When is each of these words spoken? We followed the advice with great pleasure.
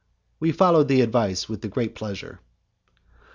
We 0.39 0.51
followed 0.51 0.87
the 0.87 1.01
advice 1.01 1.47
with 1.47 1.69
great 1.69 1.93
pleasure. 1.93 2.39